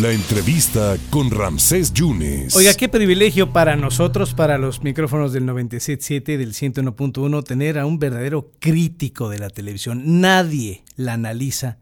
La 0.00 0.10
entrevista 0.10 0.96
con 1.10 1.30
Ramsés 1.30 1.92
Yunes. 1.92 2.56
Oiga, 2.56 2.72
qué 2.72 2.88
privilegio 2.88 3.52
para 3.52 3.76
nosotros, 3.76 4.32
para 4.32 4.56
los 4.56 4.82
micrófonos 4.82 5.34
del 5.34 5.44
97.7 5.44 6.38
del 6.38 6.54
101.1, 6.54 7.44
tener 7.44 7.78
a 7.78 7.84
un 7.84 7.98
verdadero 7.98 8.52
crítico 8.58 9.28
de 9.28 9.38
la 9.38 9.50
televisión. 9.50 10.22
Nadie 10.22 10.82
la 10.96 11.12
analiza 11.12 11.76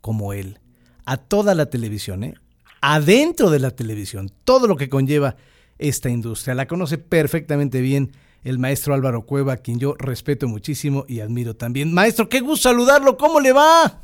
como 0.00 0.32
él. 0.32 0.60
A 1.04 1.16
toda 1.16 1.56
la 1.56 1.66
televisión, 1.66 2.22
¿eh? 2.22 2.34
Adentro 2.80 3.50
de 3.50 3.58
la 3.58 3.72
televisión, 3.72 4.30
todo 4.44 4.68
lo 4.68 4.76
que 4.76 4.88
conlleva 4.88 5.34
esta 5.78 6.10
industria. 6.10 6.54
La 6.54 6.68
conoce 6.68 6.96
perfectamente 6.96 7.80
bien 7.80 8.12
el 8.44 8.60
maestro 8.60 8.94
Álvaro 8.94 9.22
Cueva, 9.22 9.56
quien 9.56 9.80
yo 9.80 9.96
respeto 9.98 10.46
muchísimo 10.46 11.06
y 11.08 11.18
admiro 11.18 11.56
también. 11.56 11.92
Maestro, 11.92 12.28
qué 12.28 12.38
gusto 12.38 12.68
saludarlo, 12.68 13.16
¿cómo 13.16 13.40
le 13.40 13.52
va? 13.52 14.00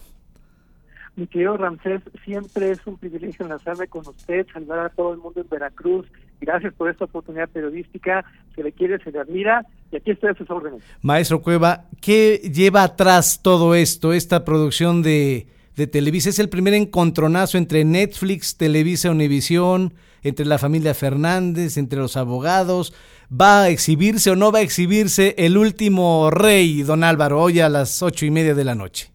Mi 1.17 1.29
querido 1.29 1.57
Ramsés, 1.57 2.03
siempre 2.25 2.73
es 2.73 2.81
un 2.87 2.97
privilegio 2.97 3.45
enlazarme 3.45 3.87
con 3.87 4.07
usted, 4.07 4.47
saludar 4.53 4.81
a 4.81 4.89
todo 4.89 5.13
el 5.13 5.19
mundo 5.21 5.41
en 5.41 5.49
Veracruz. 5.49 6.07
Gracias 6.41 6.75
por 6.75 6.91
esta 6.91 7.05
oportunidad 7.05 7.49
periodística. 7.49 8.25
Se 8.57 8.65
le 8.65 8.73
quiere, 8.73 8.99
se 8.99 9.13
le 9.13 9.21
admira. 9.21 9.65
Y 9.93 9.97
aquí 9.97 10.11
estoy 10.11 10.31
a 10.31 10.35
sus 10.35 10.51
órdenes. 10.51 10.83
Maestro 11.03 11.41
Cueva, 11.41 11.85
¿qué 12.01 12.51
lleva 12.53 12.83
atrás 12.83 13.41
todo 13.43 13.77
esto, 13.77 14.13
esta 14.13 14.45
producción 14.45 15.03
de, 15.03 15.47
de 15.77 15.87
Televisa? 15.87 16.31
¿Es 16.31 16.41
el 16.41 16.49
primer 16.49 16.75
encontronazo 16.75 17.59
entre 17.59 17.85
Netflix, 17.85 18.57
Televisa, 18.57 19.13
Univisión, 19.13 19.95
entre 20.25 20.47
la 20.47 20.59
familia 20.59 20.95
Fernández, 20.95 21.77
entre 21.77 22.01
los 22.01 22.17
abogados? 22.17 22.93
¿Va 23.31 23.63
a 23.63 23.69
exhibirse 23.69 24.33
o 24.33 24.37
no 24.37 24.51
va 24.51 24.59
a 24.59 24.63
exhibirse 24.63 25.37
el 25.39 25.57
último 25.57 26.31
rey, 26.33 26.83
don 26.83 27.05
Álvaro, 27.05 27.41
hoy 27.41 27.61
a 27.61 27.69
las 27.69 28.03
ocho 28.03 28.27
y 28.27 28.33
media 28.33 28.55
de 28.57 28.65
la 28.65 28.75
noche? 28.75 29.14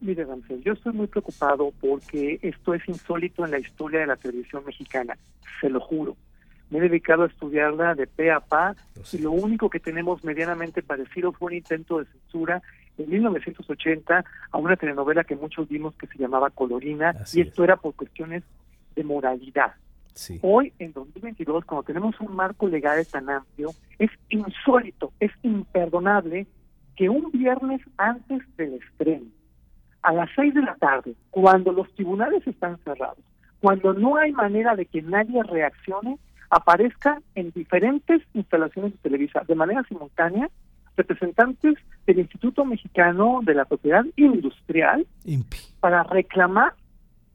Mire, 0.00 0.24
Ramsés, 0.24 0.62
yo 0.62 0.74
estoy 0.74 0.92
muy 0.92 1.08
preocupado 1.08 1.72
porque 1.80 2.38
esto 2.42 2.72
es 2.74 2.88
insólito 2.88 3.44
en 3.44 3.50
la 3.50 3.58
historia 3.58 4.00
de 4.00 4.06
la 4.06 4.16
televisión 4.16 4.64
mexicana, 4.64 5.18
se 5.60 5.68
lo 5.68 5.80
juro. 5.80 6.16
Me 6.70 6.78
he 6.78 6.82
dedicado 6.82 7.24
a 7.24 7.26
estudiarla 7.26 7.94
de 7.94 8.06
pe 8.06 8.30
a 8.30 8.40
pa 8.40 8.76
y 9.12 9.18
lo 9.18 9.32
único 9.32 9.70
que 9.70 9.80
tenemos 9.80 10.22
medianamente 10.22 10.82
parecido 10.82 11.32
fue 11.32 11.46
un 11.46 11.54
intento 11.54 11.98
de 11.98 12.04
censura 12.06 12.62
en 12.96 13.10
1980 13.10 14.24
a 14.50 14.58
una 14.58 14.76
telenovela 14.76 15.24
que 15.24 15.34
muchos 15.34 15.68
vimos 15.68 15.94
que 15.94 16.06
se 16.06 16.18
llamaba 16.18 16.50
Colorina 16.50 17.14
y 17.32 17.40
esto 17.40 17.64
era 17.64 17.76
por 17.76 17.94
cuestiones 17.94 18.44
de 18.94 19.02
moralidad. 19.02 19.74
Hoy, 20.42 20.72
en 20.78 20.92
2022, 20.92 21.64
cuando 21.64 21.84
tenemos 21.84 22.20
un 22.20 22.34
marco 22.34 22.68
legal 22.68 23.04
tan 23.06 23.30
amplio, 23.30 23.70
es 23.98 24.10
insólito, 24.28 25.12
es 25.20 25.30
imperdonable 25.42 26.46
que 26.96 27.08
un 27.08 27.30
viernes 27.30 27.80
antes 27.96 28.42
del 28.56 28.74
estreno 28.74 29.26
a 30.02 30.12
las 30.12 30.30
seis 30.34 30.54
de 30.54 30.62
la 30.62 30.74
tarde, 30.76 31.14
cuando 31.30 31.72
los 31.72 31.92
tribunales 31.94 32.46
están 32.46 32.78
cerrados, 32.78 33.24
cuando 33.60 33.92
no 33.92 34.16
hay 34.16 34.32
manera 34.32 34.76
de 34.76 34.86
que 34.86 35.02
nadie 35.02 35.42
reaccione, 35.42 36.18
aparezca 36.50 37.20
en 37.34 37.50
diferentes 37.50 38.22
instalaciones 38.34 38.92
de 38.92 38.98
Televisa 38.98 39.42
de 39.46 39.54
manera 39.54 39.82
simultánea 39.84 40.48
representantes 40.96 41.74
del 42.06 42.18
Instituto 42.18 42.64
Mexicano 42.64 43.40
de 43.42 43.54
la 43.54 43.64
Propiedad 43.64 44.04
Industrial 44.16 45.06
para 45.80 46.02
reclamar 46.02 46.74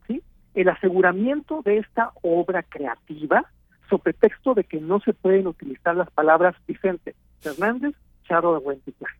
¿sí? 0.08 0.22
el 0.54 0.70
aseguramiento 0.70 1.62
de 1.64 1.78
esta 1.78 2.12
obra 2.22 2.64
creativa 2.64 3.46
sobre 3.90 4.14
texto 4.14 4.54
de 4.54 4.64
que 4.64 4.82
no 4.82 5.00
se 5.00 5.14
pueden 5.14 5.48
utilizar 5.48 5.96
las 5.96 6.10
palabras 6.12 6.56
Vicente 6.68 7.16
Fernández, 7.40 7.96
Charo 8.28 8.54
de 8.54 8.60
Buentitlán. 8.60 9.14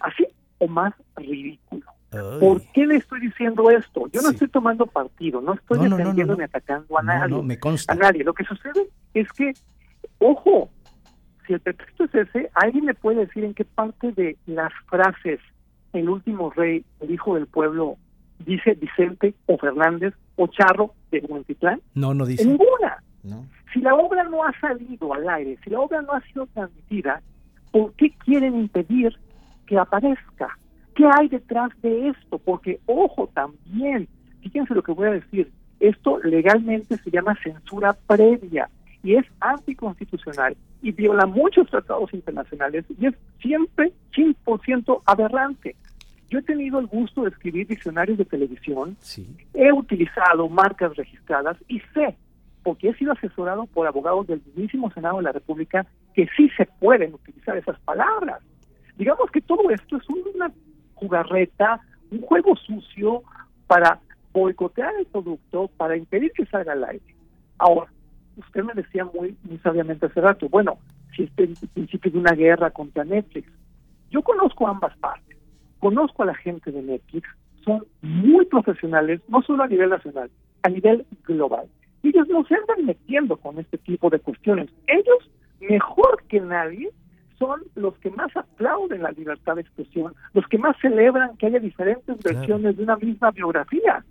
Así 0.00 0.26
o 0.58 0.68
más 0.68 0.94
ridículo. 1.16 1.86
¿Por 2.10 2.62
qué 2.72 2.86
le 2.86 2.96
estoy 2.96 3.20
diciendo 3.20 3.70
esto? 3.70 4.08
Yo 4.12 4.20
no 4.20 4.30
estoy 4.30 4.48
tomando 4.48 4.86
partido, 4.86 5.40
no 5.40 5.54
estoy 5.54 5.88
defendiendo 5.88 6.36
ni 6.36 6.42
atacando 6.42 6.98
a 6.98 7.02
nadie. 7.02 7.42
me 7.42 7.58
consta. 7.58 7.92
A 7.92 7.96
nadie. 7.96 8.24
Lo 8.24 8.34
que 8.34 8.44
sucede 8.44 8.88
es 9.14 9.30
que, 9.32 9.52
ojo, 10.18 10.70
si 11.46 11.52
el 11.52 11.60
pretexto 11.60 12.04
es 12.04 12.14
ese, 12.14 12.50
alguien 12.54 12.86
me 12.86 12.94
puede 12.94 13.26
decir 13.26 13.44
en 13.44 13.54
qué 13.54 13.64
parte 13.64 14.12
de 14.12 14.36
las 14.46 14.72
frases 14.88 15.40
el 15.92 16.08
último 16.08 16.50
rey, 16.50 16.84
el 17.00 17.10
hijo 17.12 17.34
del 17.34 17.46
pueblo, 17.46 17.96
dice 18.40 18.74
Vicente 18.74 19.34
o 19.46 19.56
Fernández 19.58 20.14
o 20.36 20.46
Charro 20.48 20.94
de 21.10 21.20
Huentitlán. 21.28 21.80
No, 21.94 22.14
no 22.14 22.26
dice. 22.26 22.44
Ninguna. 22.44 23.02
Si 23.72 23.80
la 23.80 23.94
obra 23.94 24.24
no 24.24 24.44
ha 24.44 24.52
salido 24.60 25.14
al 25.14 25.28
aire, 25.28 25.58
si 25.62 25.70
la 25.70 25.80
obra 25.80 26.02
no 26.02 26.12
ha 26.12 26.20
sido 26.22 26.46
transmitida, 26.46 27.22
¿por 27.70 27.92
qué 27.92 28.10
quieren 28.24 28.56
impedir 28.56 29.16
que 29.66 29.78
aparezca? 29.78 30.58
¿Qué 31.00 31.06
hay 31.18 31.28
detrás 31.28 31.70
de 31.80 32.08
esto? 32.08 32.36
Porque, 32.36 32.78
ojo, 32.84 33.26
también, 33.32 34.06
fíjense 34.42 34.74
lo 34.74 34.82
que 34.82 34.92
voy 34.92 35.08
a 35.08 35.12
decir, 35.12 35.50
esto 35.80 36.18
legalmente 36.18 36.98
se 36.98 37.10
llama 37.10 37.38
censura 37.42 37.96
previa 38.06 38.68
y 39.02 39.14
es 39.14 39.24
anticonstitucional 39.40 40.58
y 40.82 40.92
viola 40.92 41.24
muchos 41.24 41.70
tratados 41.70 42.12
internacionales 42.12 42.84
y 43.00 43.06
es 43.06 43.14
siempre 43.40 43.94
100% 44.14 45.00
aberrante. 45.06 45.74
Yo 46.28 46.40
he 46.40 46.42
tenido 46.42 46.78
el 46.78 46.86
gusto 46.86 47.22
de 47.22 47.30
escribir 47.30 47.66
diccionarios 47.66 48.18
de 48.18 48.26
televisión, 48.26 48.98
he 49.54 49.72
utilizado 49.72 50.50
marcas 50.50 50.94
registradas 50.96 51.56
y 51.66 51.80
sé, 51.94 52.14
porque 52.62 52.90
he 52.90 52.94
sido 52.96 53.12
asesorado 53.12 53.64
por 53.64 53.86
abogados 53.86 54.26
del 54.26 54.42
mismísimo 54.44 54.90
Senado 54.90 55.16
de 55.16 55.22
la 55.22 55.32
República, 55.32 55.86
que 56.12 56.28
sí 56.36 56.50
se 56.58 56.66
pueden 56.78 57.14
utilizar 57.14 57.56
esas 57.56 57.80
palabras. 57.80 58.42
Digamos 58.98 59.30
que 59.30 59.40
todo 59.40 59.70
esto 59.70 59.96
es 59.96 60.06
una 60.10 60.52
jugarreta, 61.00 61.80
un 62.10 62.20
juego 62.20 62.54
sucio 62.56 63.22
para 63.66 63.98
boicotear 64.32 64.94
el 64.98 65.06
producto, 65.06 65.68
para 65.76 65.96
impedir 65.96 66.32
que 66.32 66.46
salga 66.46 66.72
al 66.72 66.84
aire. 66.84 67.14
Ahora, 67.58 67.90
usted 68.36 68.62
me 68.62 68.74
decía 68.74 69.04
muy, 69.04 69.36
muy 69.42 69.58
sabiamente 69.58 70.06
hace 70.06 70.20
rato, 70.20 70.48
bueno, 70.48 70.78
si 71.14 71.24
este 71.24 71.44
es 71.44 71.62
el 71.62 71.68
principio 71.70 72.10
de 72.12 72.18
una 72.18 72.32
guerra 72.32 72.70
contra 72.70 73.04
Netflix. 73.04 73.50
Yo 74.10 74.22
conozco 74.22 74.66
ambas 74.66 74.96
partes, 74.98 75.36
conozco 75.78 76.22
a 76.22 76.26
la 76.26 76.34
gente 76.34 76.70
de 76.70 76.82
Netflix, 76.82 77.28
son 77.64 77.84
muy 78.02 78.46
profesionales, 78.46 79.20
no 79.28 79.42
solo 79.42 79.64
a 79.64 79.68
nivel 79.68 79.90
nacional, 79.90 80.30
a 80.62 80.68
nivel 80.68 81.06
global. 81.24 81.66
Ellos 82.02 82.28
no 82.28 82.44
se 82.44 82.54
andan 82.54 82.86
metiendo 82.86 83.36
con 83.36 83.58
este 83.58 83.76
tipo 83.78 84.08
de 84.08 84.18
cuestiones. 84.18 84.70
Ellos, 84.86 85.30
mejor 85.60 86.22
que 86.28 86.40
nadie, 86.40 86.90
son 87.40 87.62
los 87.74 87.96
que 87.98 88.10
más 88.10 88.36
aplauden 88.36 89.02
la 89.02 89.10
libertad 89.10 89.56
de 89.56 89.62
expresión, 89.62 90.14
los 90.34 90.46
que 90.46 90.58
más 90.58 90.76
celebran 90.80 91.36
que 91.38 91.46
haya 91.46 91.58
diferentes 91.58 92.16
versiones 92.22 92.76
de 92.76 92.82
una 92.84 92.96
misma 92.96 93.32
biografía. 93.32 94.04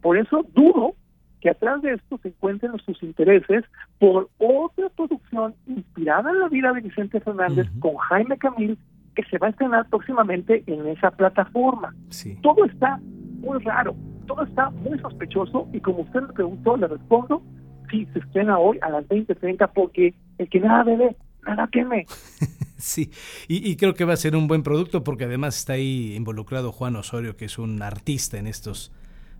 Por 0.00 0.16
eso 0.16 0.46
dudo 0.54 0.94
que 1.40 1.50
atrás 1.50 1.82
de 1.82 1.94
esto 1.94 2.18
se 2.22 2.28
encuentren 2.28 2.78
sus 2.78 3.02
intereses 3.02 3.64
por 3.98 4.30
otra 4.38 4.88
producción 4.90 5.54
inspirada 5.66 6.30
en 6.30 6.38
la 6.38 6.48
vida 6.48 6.72
de 6.72 6.80
Vicente 6.80 7.20
Fernández 7.20 7.66
con 7.80 7.96
Jaime 7.96 8.38
Camil 8.38 8.78
que 9.16 9.24
se 9.24 9.38
va 9.38 9.48
a 9.48 9.50
estrenar 9.50 9.88
próximamente 9.90 10.62
en 10.66 10.86
esa 10.86 11.10
plataforma. 11.10 11.94
Todo 12.42 12.64
está 12.64 12.98
muy 13.40 13.58
raro, 13.58 13.94
todo 14.26 14.44
está 14.44 14.70
muy 14.70 14.98
sospechoso 15.00 15.68
y 15.72 15.80
como 15.80 16.02
usted 16.02 16.22
me 16.22 16.32
preguntó, 16.32 16.76
le 16.76 16.86
respondo, 16.86 17.42
sí, 17.90 18.06
se 18.12 18.20
estrena 18.20 18.58
hoy 18.58 18.78
a 18.80 18.90
las 18.90 19.06
20.30 19.08 19.68
porque 19.74 20.14
el 20.38 20.48
que 20.48 20.60
nada 20.60 20.84
debe, 20.84 21.16
nada 21.46 21.66
teme. 21.68 22.06
sí, 22.76 23.10
y, 23.48 23.68
y, 23.70 23.76
creo 23.76 23.94
que 23.94 24.04
va 24.04 24.14
a 24.14 24.16
ser 24.16 24.36
un 24.36 24.48
buen 24.48 24.62
producto 24.62 25.04
porque 25.04 25.24
además 25.24 25.56
está 25.56 25.74
ahí 25.74 26.14
involucrado 26.14 26.72
Juan 26.72 26.96
Osorio, 26.96 27.36
que 27.36 27.46
es 27.46 27.58
un 27.58 27.82
artista 27.82 28.38
en 28.38 28.46
estos 28.46 28.92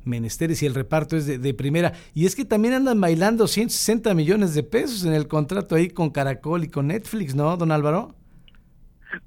menesteres 0.05 0.63
y 0.63 0.67
el 0.67 0.75
reparto 0.75 1.17
es 1.17 1.27
de, 1.27 1.55
primera. 1.55 1.93
Y 2.15 2.27
es 2.27 2.37
que 2.37 2.45
también 2.45 2.75
andan 2.75 3.01
bailando 3.01 3.47
160 3.47 4.15
millones 4.15 4.55
de 4.55 4.63
pesos 4.63 5.05
en 5.05 5.15
el 5.15 5.29
contrato 5.29 5.75
ahí 5.75 5.89
con 5.89 6.11
Caracol 6.11 6.65
y 6.65 6.69
con 6.69 6.89
Netflix, 6.89 7.35
¿no, 7.35 7.57
don 7.57 7.73
Álvaro? 7.73 8.15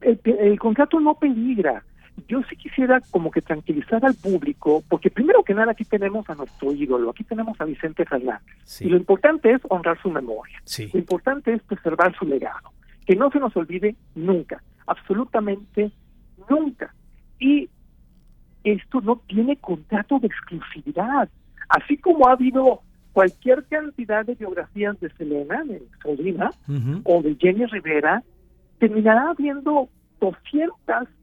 El, 0.01 0.59
contrato 0.59 0.99
no 0.99 1.15
peligra. 1.15 1.83
Yo 2.27 2.41
sí 2.49 2.55
quisiera 2.55 3.01
como 3.11 3.29
que 3.29 3.41
tranquilizar 3.41 4.03
al 4.05 4.15
público, 4.15 4.83
porque 4.89 5.09
primero 5.09 5.43
que 5.43 5.53
nada 5.53 5.73
aquí 5.73 5.83
tenemos 5.85 6.29
a 6.29 6.35
nuestro 6.35 6.71
ídolo, 6.71 7.09
aquí 7.11 7.23
tenemos 7.23 7.59
a 7.59 7.65
Vicente 7.65 8.05
Fernández. 8.05 8.81
Y 8.81 8.85
lo 8.85 8.97
importante 8.97 9.51
es 9.51 9.61
honrar 9.69 10.01
su 10.01 10.09
memoria. 10.09 10.61
Lo 10.93 10.99
importante 10.99 11.53
es 11.53 11.61
preservar 11.63 12.15
su 12.17 12.25
legado. 12.25 12.71
Que 13.05 13.15
no 13.15 13.29
se 13.29 13.39
nos 13.39 13.55
olvide 13.55 13.95
nunca, 14.15 14.63
absolutamente 14.87 15.91
nunca. 16.49 16.93
Y 17.39 17.69
esto 18.63 19.01
no 19.01 19.21
tiene 19.27 19.57
contrato 19.57 20.19
de 20.19 20.27
exclusividad. 20.27 21.29
Así 21.69 21.97
como 21.97 22.27
ha 22.27 22.31
habido 22.31 22.81
cualquier 23.13 23.63
cantidad 23.65 24.25
de 24.25 24.35
biografías 24.35 24.99
de 24.99 25.09
Selena, 25.11 25.63
de 25.63 25.81
Solina, 26.01 26.51
o 27.03 27.21
de 27.21 27.35
Jenny 27.35 27.65
Rivera, 27.65 28.23
terminará 28.79 29.29
habiendo 29.29 29.89
200 30.19 30.75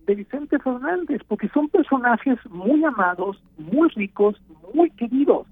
de 0.07 0.15
Vicente 0.15 0.59
Fernández, 0.59 1.23
porque 1.29 1.49
son 1.49 1.69
personajes 1.69 2.39
muy 2.51 2.85
amados, 2.85 3.43
muy 3.59 3.89
ricos, 3.91 4.41
muy 4.75 4.91
queridos. 4.91 5.47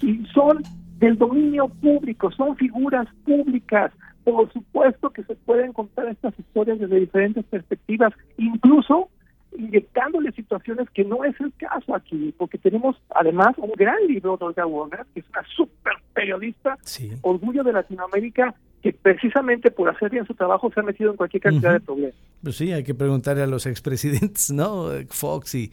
Y 0.00 0.24
son 0.26 0.62
del 0.98 1.18
dominio 1.18 1.68
público, 1.68 2.30
son 2.32 2.56
figuras 2.56 3.06
públicas. 3.24 3.92
Por 4.24 4.50
supuesto 4.52 5.10
que 5.10 5.22
se 5.24 5.34
pueden 5.34 5.72
contar 5.72 6.08
estas 6.08 6.38
historias 6.38 6.78
desde 6.78 7.00
diferentes 7.00 7.44
perspectivas, 7.44 8.12
incluso 8.38 9.10
inyectándole 9.56 10.32
situaciones 10.32 10.88
que 10.90 11.04
no 11.04 11.24
es 11.24 11.38
el 11.40 11.52
caso 11.54 11.94
aquí, 11.94 12.34
porque 12.36 12.58
tenemos 12.58 12.96
además 13.14 13.54
un 13.58 13.70
gran 13.76 13.98
libro 14.08 14.36
de 14.36 14.46
Olga 14.46 14.66
Warner, 14.66 15.06
que 15.12 15.20
es 15.20 15.26
una 15.28 15.44
super 15.54 15.94
periodista, 16.12 16.78
orgullo 17.22 17.62
de 17.62 17.72
Latinoamérica, 17.72 18.54
que 18.84 18.92
precisamente 18.92 19.70
por 19.70 19.88
hacer 19.88 20.10
bien 20.10 20.26
su 20.26 20.34
trabajo 20.34 20.70
se 20.70 20.78
ha 20.78 20.82
metido 20.82 21.10
en 21.10 21.16
cualquier 21.16 21.42
cantidad 21.42 21.72
de 21.72 21.80
problemas. 21.80 22.14
Pues 22.42 22.54
sí, 22.54 22.70
hay 22.70 22.84
que 22.84 22.94
preguntarle 22.94 23.42
a 23.42 23.46
los 23.46 23.64
expresidentes, 23.64 24.50
¿no? 24.52 24.90
Fox 25.08 25.54
y, 25.54 25.72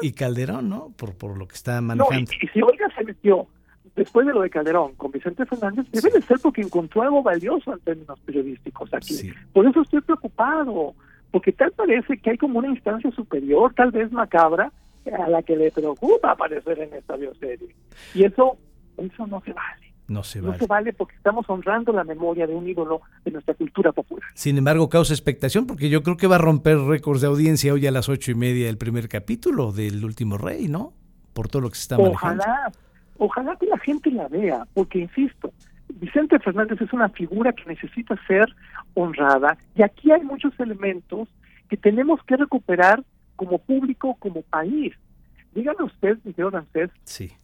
y, 0.00 0.12
Calderón, 0.12 0.68
¿no? 0.68 0.92
Por, 0.96 1.16
por 1.16 1.36
lo 1.36 1.48
que 1.48 1.56
está 1.56 1.80
manejando. 1.80 2.30
y, 2.40 2.46
si 2.46 2.62
Olga 2.62 2.88
se 2.96 3.02
metió 3.02 3.48
después 3.96 4.28
de 4.28 4.32
lo 4.32 4.42
de 4.42 4.50
Calderón 4.50 4.94
con 4.94 5.10
Vicente 5.10 5.44
Fernández, 5.44 5.86
debe 5.90 6.08
de 6.10 6.22
ser 6.22 6.38
porque 6.40 6.60
encontró 6.60 7.02
algo 7.02 7.20
valioso 7.20 7.72
en 7.72 7.80
términos 7.80 8.20
periodísticos 8.20 8.94
aquí. 8.94 9.32
Por 9.52 9.66
eso 9.66 9.82
estoy 9.82 10.02
preocupado, 10.02 10.94
porque 11.32 11.50
tal 11.50 11.72
parece 11.72 12.16
que 12.16 12.30
hay 12.30 12.38
como 12.38 12.60
una 12.60 12.68
instancia 12.68 13.10
superior, 13.10 13.74
tal 13.74 13.90
vez 13.90 14.12
macabra, 14.12 14.70
a 15.18 15.28
la 15.28 15.42
que 15.42 15.56
le 15.56 15.72
preocupa 15.72 16.30
aparecer 16.30 16.78
en 16.78 16.94
esta 16.94 17.16
bioserie. 17.16 17.74
Y 18.14 18.22
eso, 18.22 18.56
eso 18.98 19.26
no 19.26 19.40
se 19.40 19.52
vale. 19.52 19.85
No 20.08 20.22
se 20.22 20.40
vale. 20.40 20.52
No 20.52 20.58
se 20.58 20.66
vale 20.66 20.92
porque 20.92 21.16
estamos 21.16 21.48
honrando 21.48 21.92
la 21.92 22.04
memoria 22.04 22.46
de 22.46 22.54
un 22.54 22.68
ídolo 22.68 23.00
de 23.24 23.32
nuestra 23.32 23.54
cultura 23.54 23.92
popular. 23.92 24.24
Sin 24.34 24.56
embargo, 24.58 24.88
causa 24.88 25.12
expectación 25.12 25.66
porque 25.66 25.88
yo 25.88 26.02
creo 26.02 26.16
que 26.16 26.26
va 26.26 26.36
a 26.36 26.38
romper 26.38 26.78
récords 26.78 27.20
de 27.20 27.26
audiencia 27.26 27.72
hoy 27.72 27.86
a 27.86 27.90
las 27.90 28.08
ocho 28.08 28.30
y 28.30 28.34
media 28.34 28.68
el 28.68 28.78
primer 28.78 29.08
capítulo 29.08 29.72
del 29.72 30.04
Último 30.04 30.38
Rey, 30.38 30.68
¿no? 30.68 30.92
Por 31.32 31.48
todo 31.48 31.62
lo 31.62 31.70
que 31.70 31.76
se 31.76 31.82
está 31.82 31.98
manejando. 31.98 32.42
Ojalá, 32.42 32.72
ojalá 33.18 33.56
que 33.56 33.66
la 33.66 33.78
gente 33.78 34.10
la 34.10 34.28
vea, 34.28 34.66
porque 34.74 35.00
insisto, 35.00 35.52
Vicente 35.88 36.38
Fernández 36.38 36.80
es 36.80 36.92
una 36.92 37.08
figura 37.08 37.52
que 37.52 37.64
necesita 37.66 38.14
ser 38.26 38.46
honrada 38.94 39.56
y 39.74 39.82
aquí 39.82 40.12
hay 40.12 40.22
muchos 40.22 40.58
elementos 40.60 41.28
que 41.68 41.76
tenemos 41.76 42.22
que 42.24 42.36
recuperar 42.36 43.02
como 43.36 43.58
público, 43.58 44.16
como 44.18 44.42
país. 44.42 44.94
Dígame 45.56 45.84
usted, 45.84 46.18
señor 46.18 46.52
Rancés, 46.52 46.90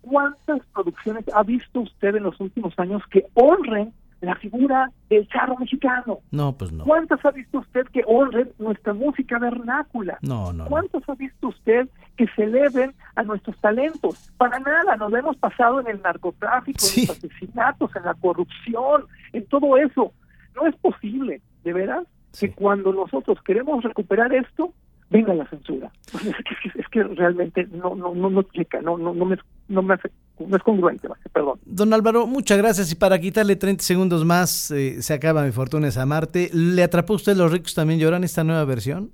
¿cuántas 0.03 0.61
producciones 0.75 1.25
ha 1.33 1.43
visto 1.43 1.81
usted 1.81 2.15
en 2.15 2.25
los 2.25 2.39
últimos 2.41 2.79
años 2.79 3.03
que 3.11 3.25
honren 3.33 3.95
la 4.21 4.35
figura 4.37 4.91
del 5.09 5.27
charro 5.29 5.57
mexicano? 5.57 6.19
No, 6.31 6.53
pues 6.53 6.73
no. 6.73 6.85
¿Cuántas 6.85 7.25
ha 7.25 7.31
visto 7.31 7.61
usted 7.61 7.87
que 7.87 8.05
honren 8.07 8.53
nuestra 8.59 8.93
música 8.93 9.39
vernácula? 9.39 10.19
No, 10.21 10.53
no. 10.53 10.67
¿Cuántas 10.67 11.09
ha 11.09 11.15
visto 11.15 11.49
usted 11.49 11.89
que 12.19 12.27
celebren 12.37 12.93
a 13.15 13.23
nuestros 13.23 13.59
talentos? 13.63 14.31
Para 14.37 14.59
nada, 14.59 14.95
nos 14.97 15.11
hemos 15.15 15.39
pasado 15.39 15.81
en 15.81 15.89
el 15.89 16.03
narcotráfico, 16.03 16.85
en 16.95 17.07
los 17.07 17.17
asesinatos, 17.17 17.97
en 17.97 18.05
la 18.05 18.13
corrupción, 18.13 19.07
en 19.33 19.47
todo 19.47 19.79
eso. 19.79 20.13
No 20.55 20.67
es 20.67 20.77
posible, 20.77 21.41
de 21.65 21.73
veras, 21.73 22.07
que 22.39 22.53
cuando 22.53 22.93
nosotros 22.93 23.39
queremos 23.43 23.83
recuperar 23.83 24.35
esto, 24.35 24.75
venga 25.13 25.35
la 25.35 25.47
censura. 25.47 25.91
Es 26.75 26.89
que, 26.89 27.03
realmente 27.03 27.67
no 27.71 27.95
no 27.95 28.15
no 28.15 28.31
no 28.31 28.43
no 28.83 28.97
no 28.99 29.15
no 29.15 29.25
me 29.25 29.37
no 29.69 29.83
me 29.83 29.97
no 30.39 30.57
es 30.57 30.63
congruente, 30.63 31.09
perdón. 31.33 31.61
Don 31.65 31.93
Álvaro, 31.93 32.27
muchas 32.27 32.59
gracias 32.59 32.91
y 32.91 32.97
para 32.97 33.19
quitarle 33.19 33.57
30 33.57 33.83
segundos 33.85 34.25
más 34.25 34.71
eh, 34.71 35.01
se 35.03 35.15
acaba 35.15 35.45
mi 35.45 35.53
fortuna 35.53 35.89
esa 35.89 36.07
Marte. 36.07 36.51
¿Le 36.53 36.83
atrapó 36.83 37.15
usted 37.15 37.37
los 37.37 37.53
ricos 37.53 37.75
también 37.75 38.01
lloran 38.01 38.25
esta 38.25 38.43
nueva 38.43 38.65
versión? 38.65 39.13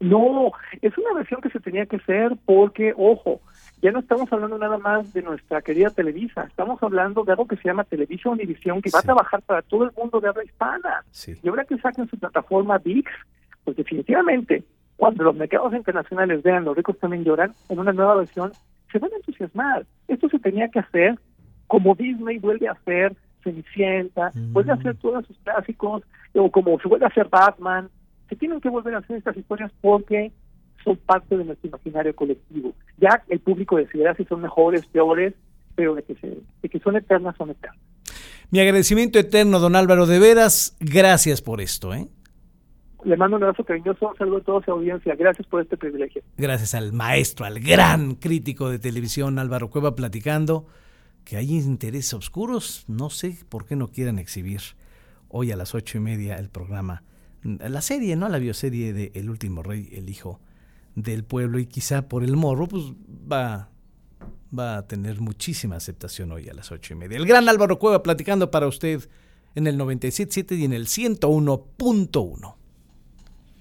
No, 0.00 0.52
es 0.80 0.96
una 0.98 1.14
versión 1.14 1.40
que 1.40 1.50
se 1.50 1.60
tenía 1.60 1.86
que 1.86 1.96
hacer 1.96 2.36
porque, 2.44 2.92
ojo, 2.96 3.40
ya 3.80 3.92
no 3.92 4.00
estamos 4.00 4.32
hablando 4.32 4.58
nada 4.58 4.76
más 4.78 5.12
de 5.12 5.22
nuestra 5.22 5.62
querida 5.62 5.90
Televisa, 5.90 6.42
estamos 6.42 6.82
hablando 6.82 7.22
de 7.22 7.32
algo 7.32 7.46
que 7.46 7.56
se 7.56 7.64
llama 7.64 7.84
Televisión 7.84 8.34
Univisión, 8.34 8.82
que 8.82 8.90
va 8.90 8.98
a 8.98 9.02
trabajar 9.02 9.42
para 9.42 9.62
todo 9.62 9.84
el 9.84 9.92
mundo 9.96 10.20
de 10.20 10.28
habla 10.28 10.44
hispana. 10.44 11.04
Y 11.42 11.48
ahora 11.48 11.64
que 11.64 11.78
saquen 11.78 12.08
su 12.08 12.18
plataforma 12.18 12.78
VIX, 12.78 13.10
pues 13.64 13.76
definitivamente 13.76 14.64
cuando 15.02 15.24
los 15.24 15.34
mercados 15.34 15.74
internacionales 15.74 16.44
vean 16.44 16.64
los 16.64 16.76
ricos 16.76 16.96
también 16.96 17.24
lloran 17.24 17.52
en 17.68 17.80
una 17.80 17.92
nueva 17.92 18.14
versión, 18.14 18.52
se 18.92 19.00
van 19.00 19.12
a 19.12 19.16
entusiasmar. 19.16 19.84
Esto 20.06 20.28
se 20.28 20.38
tenía 20.38 20.68
que 20.68 20.78
hacer 20.78 21.18
como 21.66 21.96
Disney 21.96 22.38
vuelve 22.38 22.68
a 22.68 22.72
hacer 22.74 23.16
Cenicienta, 23.42 24.30
vuelve 24.52 24.70
a 24.70 24.76
hacer 24.76 24.94
todos 24.98 25.26
sus 25.26 25.36
clásicos, 25.38 26.04
o 26.34 26.48
como 26.52 26.78
se 26.78 26.86
vuelve 26.86 27.06
a 27.06 27.08
hacer 27.08 27.26
Batman. 27.28 27.90
Se 28.28 28.36
tienen 28.36 28.60
que 28.60 28.68
volver 28.68 28.94
a 28.94 28.98
hacer 28.98 29.16
estas 29.16 29.36
historias 29.36 29.72
porque 29.80 30.30
son 30.84 30.96
parte 30.98 31.36
de 31.36 31.46
nuestro 31.46 31.66
imaginario 31.66 32.14
colectivo. 32.14 32.72
Ya 32.98 33.24
el 33.28 33.40
público 33.40 33.78
decidirá 33.78 34.14
si 34.14 34.24
son 34.26 34.40
mejores, 34.40 34.86
peores, 34.86 35.34
pero 35.74 35.96
de 35.96 36.04
que, 36.04 36.14
se, 36.14 36.28
de 36.62 36.68
que 36.68 36.78
son 36.78 36.94
eternas, 36.94 37.34
son 37.36 37.50
eternas. 37.50 37.80
Mi 38.52 38.60
agradecimiento 38.60 39.18
eterno, 39.18 39.58
don 39.58 39.74
Álvaro, 39.74 40.06
de 40.06 40.20
veras, 40.20 40.76
gracias 40.78 41.42
por 41.42 41.60
esto, 41.60 41.92
¿eh? 41.92 42.06
Le 43.04 43.16
mando 43.16 43.36
un 43.36 43.42
abrazo 43.42 43.64
cariñoso, 43.64 44.10
un 44.10 44.16
saludo 44.16 44.38
a 44.38 44.42
toda 44.42 44.64
su 44.64 44.70
audiencia. 44.70 45.14
Gracias 45.16 45.46
por 45.48 45.60
este 45.62 45.76
privilegio. 45.76 46.22
Gracias 46.36 46.74
al 46.74 46.92
maestro, 46.92 47.46
al 47.46 47.58
gran 47.58 48.14
crítico 48.14 48.70
de 48.70 48.78
televisión 48.78 49.38
Álvaro 49.38 49.70
Cueva 49.70 49.94
platicando 49.96 50.66
que 51.24 51.36
hay 51.36 51.56
intereses 51.56 52.14
oscuros. 52.14 52.84
No 52.88 53.10
sé 53.10 53.38
por 53.48 53.66
qué 53.66 53.74
no 53.74 53.88
quieren 53.88 54.18
exhibir 54.18 54.60
hoy 55.28 55.50
a 55.50 55.56
las 55.56 55.74
ocho 55.74 55.98
y 55.98 56.00
media 56.00 56.36
el 56.36 56.48
programa, 56.48 57.02
la 57.42 57.80
serie, 57.80 58.14
¿no? 58.14 58.28
La 58.28 58.38
bioserie 58.38 58.92
de 58.92 59.10
El 59.14 59.30
último 59.30 59.62
rey, 59.62 59.88
el 59.92 60.08
hijo 60.08 60.40
del 60.94 61.24
pueblo 61.24 61.58
y 61.58 61.66
quizá 61.66 62.08
por 62.08 62.22
el 62.22 62.36
morro, 62.36 62.68
pues 62.68 62.84
va, 63.30 63.70
va 64.56 64.76
a 64.76 64.86
tener 64.86 65.20
muchísima 65.20 65.76
aceptación 65.76 66.30
hoy 66.30 66.48
a 66.48 66.54
las 66.54 66.70
ocho 66.70 66.92
y 66.92 66.96
media. 66.96 67.16
El 67.16 67.26
gran 67.26 67.48
Álvaro 67.48 67.78
Cueva 67.78 68.02
platicando 68.02 68.50
para 68.50 68.68
usted 68.68 69.08
en 69.54 69.66
el 69.66 69.78
97.7 69.78 70.56
y 70.58 70.64
en 70.64 70.72
el 70.72 70.86
101.1. 70.86 72.61